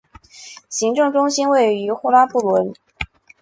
[0.67, 2.73] 行政中心位于霍拉布伦。